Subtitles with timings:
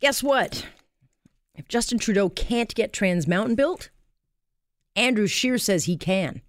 [0.00, 0.66] guess what?
[1.54, 3.90] If Justin Trudeau can't get Trans Mountain built,
[4.94, 6.42] Andrew Scheer says he can.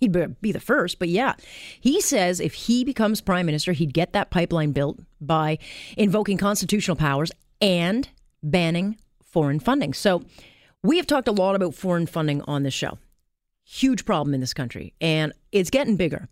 [0.00, 1.34] He'd be the first, but yeah.
[1.80, 5.58] He says if he becomes prime minister, he'd get that pipeline built by
[5.96, 8.08] invoking constitutional powers and
[8.42, 9.92] banning foreign funding.
[9.92, 10.22] So
[10.82, 12.98] we have talked a lot about foreign funding on this show.
[13.64, 16.28] Huge problem in this country, and it's getting bigger.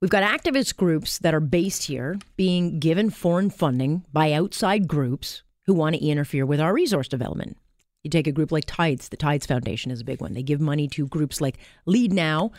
[0.00, 5.42] We've got activist groups that are based here being given foreign funding by outside groups
[5.66, 7.56] who want to interfere with our resource development.
[8.04, 10.34] You take a group like Tides, the Tides Foundation is a big one.
[10.34, 12.52] They give money to groups like Leadnow,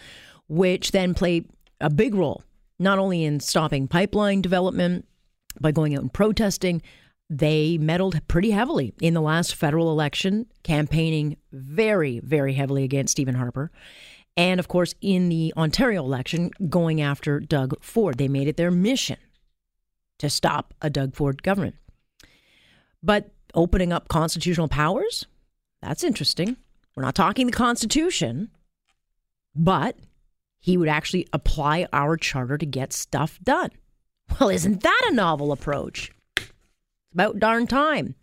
[0.48, 1.45] which then play
[1.79, 2.43] a big role
[2.79, 5.05] not only in stopping pipeline development
[5.59, 6.81] by going out and protesting,
[7.29, 13.35] they meddled pretty heavily in the last federal election, campaigning very, very heavily against Stephen
[13.35, 13.71] Harper.
[14.37, 18.17] And of course, in the Ontario election, going after Doug Ford.
[18.17, 19.17] They made it their mission
[20.20, 21.76] to stop a Doug Ford government.
[23.07, 25.25] But opening up constitutional powers,
[25.81, 26.57] that's interesting.
[26.93, 28.49] We're not talking the Constitution,
[29.55, 29.95] but
[30.59, 33.71] he would actually apply our charter to get stuff done.
[34.37, 36.12] Well, isn't that a novel approach?
[36.35, 36.51] It's
[37.13, 38.15] about darn time.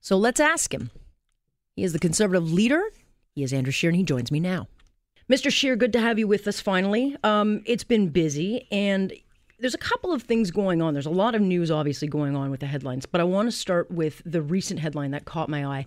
[0.00, 0.92] So let's ask him.
[1.74, 2.84] He is the conservative leader.
[3.34, 4.68] He is Andrew Scheer, and he joins me now.
[5.28, 5.50] Mr.
[5.50, 7.16] Scheer, good to have you with us finally.
[7.24, 9.12] Um, it's been busy, and
[9.58, 10.92] there's a couple of things going on.
[10.94, 13.52] There's a lot of news, obviously, going on with the headlines, but I want to
[13.52, 15.86] start with the recent headline that caught my eye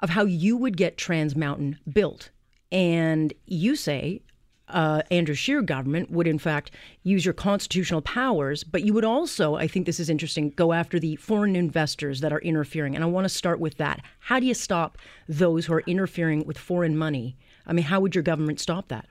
[0.00, 2.30] of how you would get Trans Mountain built.
[2.70, 4.22] And you say
[4.68, 6.70] uh, Andrew Scheer government would, in fact,
[7.02, 11.00] use your constitutional powers, but you would also, I think this is interesting, go after
[11.00, 12.94] the foreign investors that are interfering.
[12.94, 14.00] And I want to start with that.
[14.20, 17.36] How do you stop those who are interfering with foreign money
[17.68, 19.06] I mean, how would your government stop that?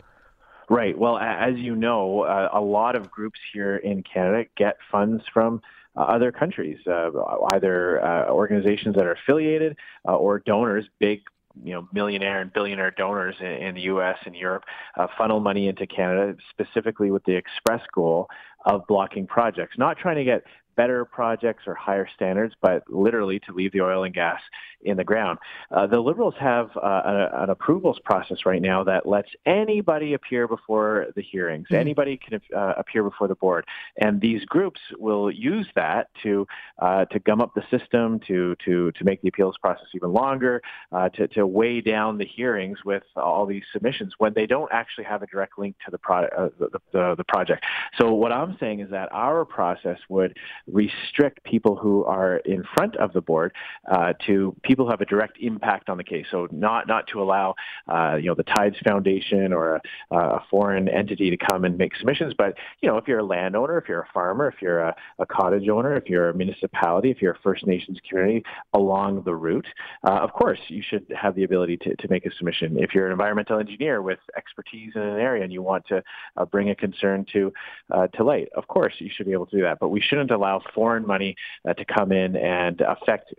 [0.69, 0.97] Right.
[0.97, 5.61] Well, as you know, uh, a lot of groups here in Canada get funds from
[5.95, 7.09] uh, other countries, uh,
[7.53, 11.21] either uh, organizations that are affiliated uh, or donors, big
[11.63, 14.17] you know millionaire and billionaire donors in, in the U.S.
[14.25, 14.63] and Europe
[14.97, 18.27] uh, funnel money into Canada specifically with the express goal
[18.65, 20.43] of blocking projects, not trying to get
[20.75, 24.39] better projects or higher standards, but literally to leave the oil and gas
[24.81, 25.39] in the ground.
[25.71, 30.47] Uh, the Liberals have uh, a, an approvals process right now that lets anybody appear
[30.47, 31.65] before the hearings.
[31.67, 31.75] Mm-hmm.
[31.75, 33.65] Anybody can uh, appear before the board,
[33.97, 36.47] and these groups will use that to
[36.79, 40.61] uh, to gum up the system, to to to make the appeals process even longer,
[40.91, 45.03] uh, to to weigh down the hearings with all these submissions when they don't actually
[45.03, 47.63] have a direct link to the, pro- uh, the, the, the project.
[47.99, 50.37] So what I'm saying is that our process would
[50.71, 53.53] restrict people who are in front of the board
[53.91, 56.25] uh, to people have a direct impact on the case.
[56.31, 57.55] So not not to allow
[57.87, 61.95] uh, you know the Tides Foundation or a, a, foreign entity to come and make
[61.95, 64.95] submissions, but you know if you're a landowner, if you're a farmer, if you're a,
[65.19, 69.35] a cottage owner, if you're a municipality, if you're a First Nations community along the
[69.35, 69.67] route,
[70.07, 72.77] uh, of course you should have the ability to, to make a submission.
[72.77, 76.03] If you're an environmental engineer with expertise in an area and you want to
[76.35, 77.53] uh, bring a concern to
[77.91, 79.79] uh, to light, of course you should be able to do that.
[79.79, 81.35] But we shouldn't allow allow foreign money
[81.67, 83.33] uh, to come in and affect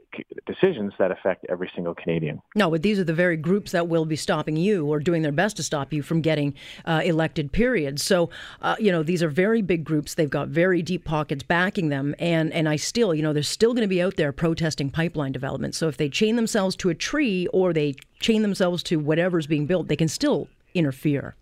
[0.47, 2.41] decisions that affect every single Canadian.
[2.55, 5.33] No, but these are the very groups that will be stopping you or doing their
[5.33, 8.01] best to stop you from getting uh, elected, period.
[8.01, 8.31] So,
[8.63, 10.15] uh, you know, these are very big groups.
[10.15, 12.15] They've got very deep pockets backing them.
[12.19, 15.33] And, and I still, you know, they're still going to be out there protesting pipeline
[15.33, 15.75] development.
[15.75, 19.67] So if they chain themselves to a tree or they chain themselves to whatever's being
[19.67, 21.35] built, they can still interfere.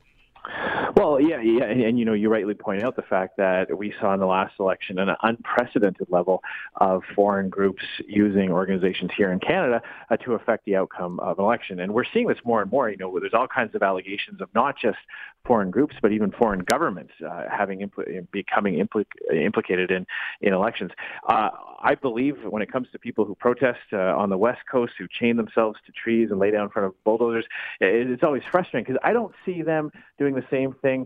[1.17, 3.95] Well, yeah, yeah, and, and, you know, you rightly point out the fact that we
[3.99, 6.43] saw in the last election an unprecedented level
[6.75, 11.45] of foreign groups using organizations here in Canada uh, to affect the outcome of an
[11.47, 12.91] election, and we're seeing this more and more.
[12.91, 14.99] You know, there's all kinds of allegations of not just
[15.47, 20.07] foreign groups, but even foreign governments uh, having impl- becoming impl- implicated in
[20.43, 20.91] in elections.
[21.27, 21.49] Uh,
[21.81, 25.07] I believe when it comes to people who protest uh, on the West Coast, who
[25.09, 27.47] chain themselves to trees and lay down in front of bulldozers,
[27.81, 31.06] it's always frustrating because I don't see them doing the same thing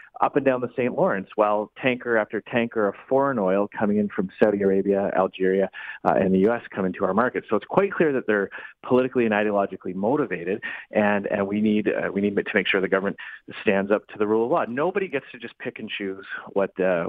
[0.19, 0.93] up and down the St.
[0.93, 5.69] Lawrence while tanker after tanker of foreign oil coming in from Saudi Arabia, Algeria,
[6.05, 6.61] uh, and the U.S.
[6.69, 7.45] come into our market.
[7.49, 8.49] So it's quite clear that they're
[8.83, 12.87] politically and ideologically motivated, and, and we need uh, we need to make sure the
[12.87, 13.17] government
[13.61, 14.65] stands up to the rule of law.
[14.67, 17.05] Nobody gets to just pick and choose what, uh,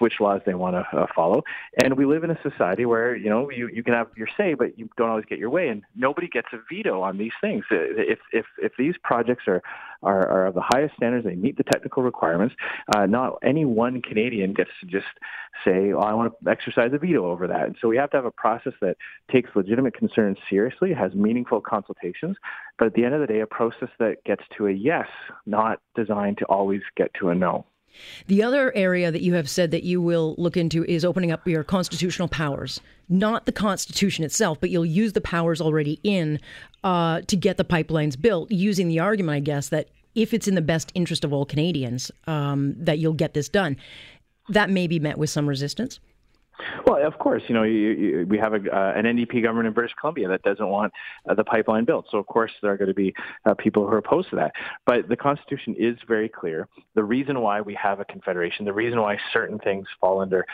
[0.00, 1.42] which laws they want to uh, follow,
[1.82, 4.54] and we live in a society where you know you, you can have your say,
[4.54, 7.64] but you don't always get your way, and nobody gets a veto on these things.
[7.70, 9.62] If if if these projects are
[10.02, 11.24] are, are of the highest standards.
[11.24, 12.49] They meet the technical requirements.
[12.94, 15.06] Uh, not any one Canadian gets to just
[15.64, 18.16] say, "Oh, I want to exercise a veto over that." And so we have to
[18.16, 18.96] have a process that
[19.30, 22.36] takes legitimate concerns seriously, has meaningful consultations,
[22.78, 25.08] but at the end of the day, a process that gets to a yes,
[25.46, 27.66] not designed to always get to a no.
[28.26, 31.46] The other area that you have said that you will look into is opening up
[31.46, 32.80] your constitutional powers.
[33.08, 36.38] Not the Constitution itself, but you'll use the powers already in
[36.84, 39.88] uh, to get the pipelines built, using the argument, I guess, that
[40.20, 43.76] if it's in the best interest of all Canadians, um, that you'll get this done.
[44.48, 46.00] That may be met with some resistance.
[46.86, 49.72] Well, of course, you know, you, you, we have a, uh, an NDP government in
[49.72, 50.92] British Columbia that doesn't want
[51.28, 52.06] uh, the pipeline built.
[52.10, 53.14] So, of course, there are going to be
[53.44, 54.52] uh, people who are opposed to that.
[54.86, 56.68] But the Constitution is very clear.
[56.94, 60.44] The reason why we have a confederation, the reason why certain things fall under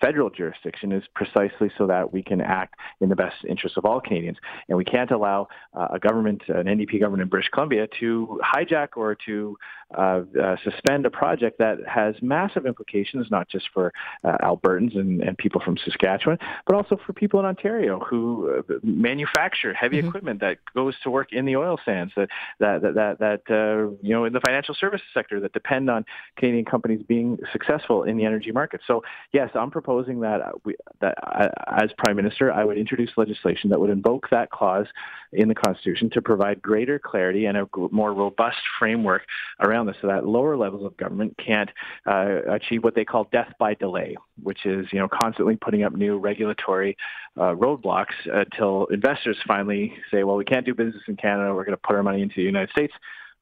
[0.00, 4.00] federal jurisdiction is precisely so that we can act in the best interest of all
[4.00, 4.38] Canadians.
[4.68, 8.88] And we can't allow uh, a government, an NDP government in British Columbia, to hijack
[8.96, 9.56] or to
[9.96, 13.92] uh, uh, suspend a project that has massive implications, not just for
[14.24, 19.72] Albertans and and people from Saskatchewan, but also for people in Ontario who uh, manufacture
[19.74, 20.08] heavy mm-hmm.
[20.08, 22.28] equipment that goes to work in the oil sands, that
[22.58, 26.04] that that that, uh, you know in the financial services sector that depend on
[26.36, 28.80] Canadian companies being successful in the energy market.
[28.86, 29.02] So
[29.32, 31.48] yes, I'm proposing that we, that uh,
[31.82, 34.86] as Prime Minister, I would introduce legislation that would invoke that clause
[35.32, 39.22] in the Constitution to provide greater clarity and a more robust framework
[39.60, 41.70] around this, so that lower levels of government can't
[42.06, 45.94] uh, achieve what they call death by delay, which is you know constantly putting up
[45.94, 46.96] new regulatory
[47.36, 51.54] uh, roadblocks until investors finally say, well, we can't do business in Canada.
[51.54, 52.92] We're going to put our money into the United States,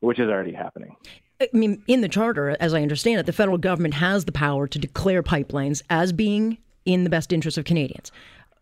[0.01, 0.95] which is already happening.
[1.41, 4.67] I mean, in the charter, as I understand it, the federal government has the power
[4.67, 8.11] to declare pipelines as being in the best interest of Canadians.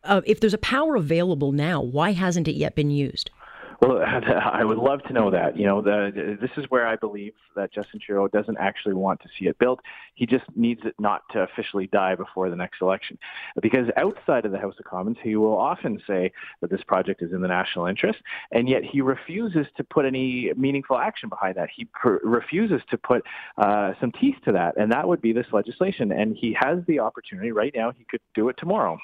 [0.03, 3.31] Uh, if there's a power available now, why hasn't it yet been used?
[3.85, 4.03] Well,
[4.53, 5.59] I would love to know that.
[5.59, 9.29] You know, the, this is where I believe that Justin Trudeau doesn't actually want to
[9.39, 9.81] see it built.
[10.15, 13.19] He just needs it not to officially die before the next election.
[13.61, 17.33] Because outside of the House of Commons, he will often say that this project is
[17.33, 18.21] in the national interest,
[18.53, 21.69] and yet he refuses to put any meaningful action behind that.
[21.75, 23.23] He per- refuses to put
[23.59, 26.13] uh, some teeth to that, and that would be this legislation.
[26.13, 27.93] And he has the opportunity right now.
[27.93, 28.99] He could do it tomorrow.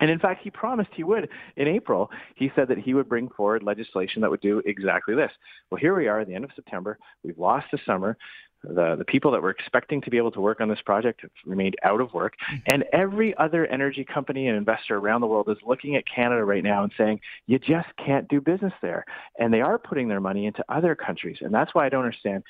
[0.00, 2.10] And in fact, he promised he would in April.
[2.34, 5.30] He said that he would bring forward legislation that would do exactly this.
[5.70, 6.98] Well, here we are at the end of September.
[7.22, 8.16] We've lost the summer.
[8.62, 11.30] The, the people that were expecting to be able to work on this project have
[11.46, 12.34] remained out of work.
[12.52, 12.74] Mm-hmm.
[12.74, 16.62] And every other energy company and investor around the world is looking at Canada right
[16.62, 19.06] now and saying, you just can't do business there.
[19.38, 21.38] And they are putting their money into other countries.
[21.40, 22.42] And that's why I don't understand.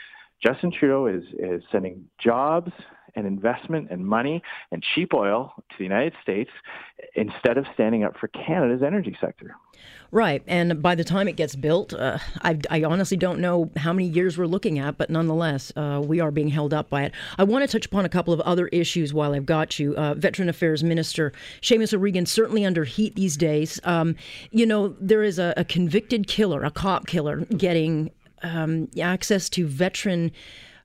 [0.42, 2.72] Justin Trudeau is, is sending jobs
[3.14, 6.50] and investment and money and cheap oil to the United States
[7.14, 9.54] instead of standing up for Canada's energy sector.
[10.12, 10.42] Right.
[10.48, 14.08] And by the time it gets built, uh, I, I, honestly don't know how many
[14.08, 17.12] years we're looking at, but nonetheless, uh, we are being held up by it.
[17.38, 19.94] I want to touch upon a couple of other issues while I've got you.
[19.94, 23.80] Uh, Veteran Affairs Minister Seamus O'Regan certainly under heat these days.
[23.84, 24.16] Um,
[24.50, 28.10] you know, there is a, a, convicted killer, a cop killer, getting
[28.42, 30.32] um, access to veteran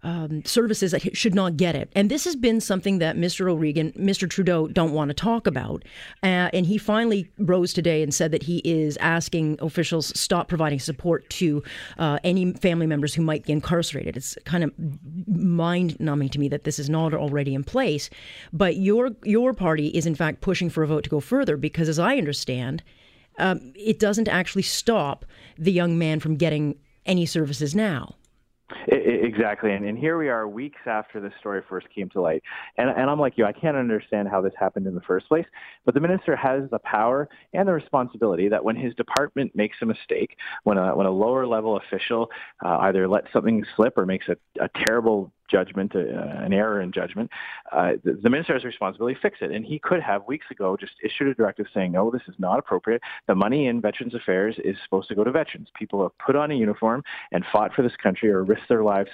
[0.06, 1.92] um, services that should not get it.
[1.96, 3.50] And this has been something that Mr.
[3.50, 4.30] O'Regan, Mr.
[4.30, 5.84] Trudeau don't want to talk about.
[6.22, 10.80] Uh, and he finally rose today and said that he is asking officials stop providing
[10.80, 11.64] support to
[11.98, 14.16] uh, any family members who might be incarcerated.
[14.16, 14.72] It's kind of
[15.28, 18.12] mind numbing to me that this is not already in place.
[18.54, 21.90] But your your party is in fact pushing for a vote to go further because,
[21.90, 22.84] as I understand,
[23.40, 25.26] um, it doesn't actually stop
[25.58, 26.76] the young man from getting
[27.08, 28.16] any services now.
[28.88, 32.42] Exactly, and, and here we are weeks after this story first came to light,
[32.78, 35.46] and, and I'm like you, I can't understand how this happened in the first place.
[35.86, 39.86] But the minister has the power and the responsibility that when his department makes a
[39.86, 42.32] mistake, when a when a lower level official
[42.66, 46.92] uh, either lets something slip or makes a, a terrible judgment, uh, an error in
[46.92, 47.30] judgment,
[47.72, 49.52] uh, the, the, minister has a responsibility to fix it.
[49.52, 52.60] And he could have weeks ago just issued a directive saying, no, this is not
[52.60, 53.02] appropriate.
[53.28, 55.70] The money in Veterans Affairs is supposed to go to veterans.
[55.76, 59.10] People have put on a uniform and fought for this country or risked their lives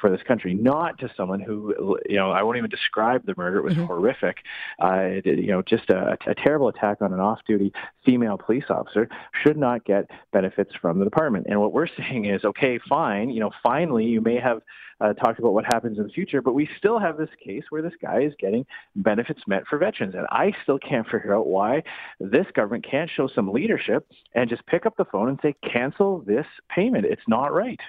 [0.00, 3.58] for this country, not to someone who, you know, I won't even describe the murder.
[3.58, 3.84] It was mm-hmm.
[3.84, 4.38] horrific.
[4.82, 7.72] Uh, it, you know, just a, a terrible attack on an off-duty
[8.04, 9.08] female police officer
[9.42, 11.46] should not get benefits from the department.
[11.48, 14.60] And what we're saying is, okay, fine, you know, finally you may have
[15.00, 17.82] uh, talked about what happens in the future, but we still have this case where
[17.82, 20.14] this guy is getting benefits met for veterans.
[20.14, 21.82] And I still can't figure out why
[22.18, 26.22] this government can't show some leadership and just pick up the phone and say, cancel
[26.26, 27.04] this payment.
[27.04, 27.80] It's not right.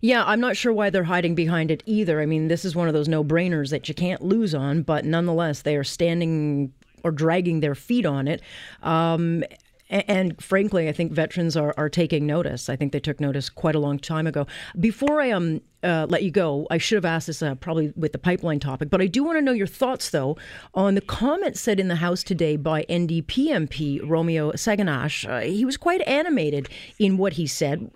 [0.00, 2.20] Yeah, I'm not sure why they're hiding behind it either.
[2.20, 5.04] I mean, this is one of those no brainers that you can't lose on, but
[5.04, 8.40] nonetheless, they are standing or dragging their feet on it.
[8.82, 9.44] Um,
[9.90, 12.68] and, frankly, I think veterans are, are taking notice.
[12.68, 14.46] I think they took notice quite a long time ago.
[14.80, 18.12] Before I um uh, let you go, I should have asked this uh, probably with
[18.12, 20.38] the pipeline topic, but I do want to know your thoughts, though,
[20.72, 25.28] on the comment said in the House today by NDP MP Romeo Saganash.
[25.28, 27.90] Uh, he was quite animated in what he said.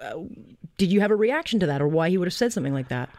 [0.79, 2.75] Uh, did you have a reaction to that, or why he would have said something
[2.75, 3.11] like that?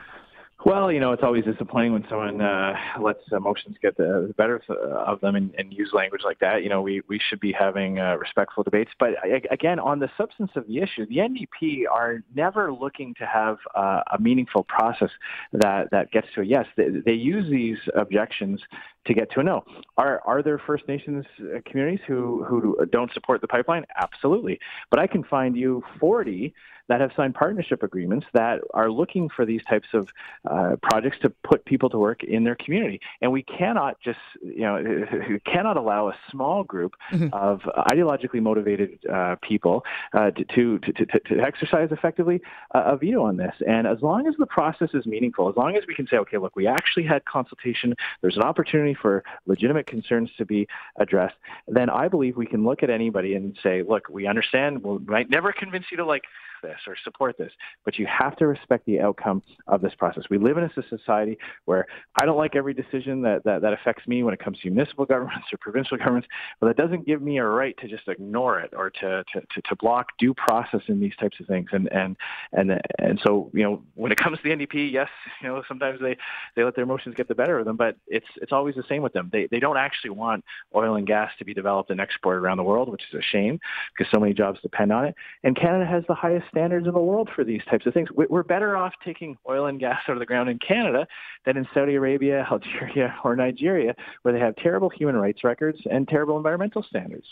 [0.66, 5.22] Well, you know, it's always disappointing when someone uh, lets emotions get the better of
[5.22, 6.64] them and, and, use language like that.
[6.64, 8.92] You know, we, we should be having uh, respectful debates.
[9.00, 9.12] But
[9.50, 14.02] again, on the substance of the issue, the NDP are never looking to have uh,
[14.12, 15.12] a meaningful process
[15.54, 16.66] that, that gets to a yes.
[16.76, 18.60] They, they use these objections
[19.06, 19.64] to get to a no.
[19.98, 23.86] Are are there First Nations uh, communities who who don't support the pipeline?
[23.98, 24.60] Absolutely.
[24.90, 26.54] But I can find you 40
[26.90, 30.10] that have signed partnership agreements that are looking for these types of
[30.50, 33.00] uh, projects to put people to work in their community.
[33.22, 35.06] And we cannot just, you know,
[35.46, 37.32] cannot allow a small group mm-hmm.
[37.32, 42.42] of ideologically motivated uh, people uh, to, to, to, to, exercise effectively
[42.72, 43.54] a veto on this.
[43.66, 46.38] And as long as the process is meaningful, as long as we can say, okay,
[46.38, 50.68] look, we actually had consultation, there's an opportunity for legitimate concerns to be
[50.98, 51.36] addressed,
[51.68, 55.30] then I believe we can look at anybody and say, look, we understand, we might
[55.30, 56.24] never convince you to like
[56.62, 57.52] this or support this,
[57.86, 60.24] but you have to respect the outcome of this process.
[60.30, 61.88] We live in a society where
[62.22, 65.06] I don't like every decision that, that, that affects me when it comes to municipal
[65.10, 66.28] governments or provincial governments,
[66.60, 69.62] but that doesn't give me a right to just ignore it or to, to, to,
[69.64, 71.70] to block due process in these types of things.
[71.72, 72.18] And, and,
[72.54, 75.10] and, and so, you know, when it comes to the NDP, yes,
[75.42, 76.18] you know, sometimes they,
[76.56, 79.02] they let their emotions get the better of them, but it's, it's always the same
[79.02, 79.30] with them.
[79.32, 80.44] They, they don't actually want
[80.76, 83.60] oil and gas to be developed and exported around the world, which is a shame
[83.98, 85.16] because so many jobs depend on it.
[85.44, 88.10] And Canada has the highest standards in the world for these types of things.
[88.12, 91.08] We're better off taking oil and gas out of the ground in Canada
[91.46, 96.08] than in Saudi Arabia, Algeria, or Nigeria, where they have terrible human rights records and
[96.08, 97.28] terrible environmental standards.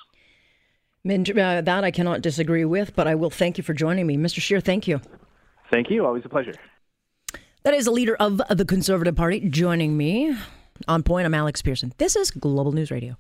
[1.06, 4.18] Uh, that I cannot disagree with, but I will thank you for joining me.
[4.18, 4.42] Mr.
[4.42, 5.00] Scheer, thank you.
[5.72, 6.06] Thank you.
[6.06, 6.54] Always a pleasure.
[7.64, 10.36] That is a leader of the Conservative Party joining me.
[10.88, 11.94] On point, I'm Alex Pierson.
[11.98, 13.18] This is Global News Radio.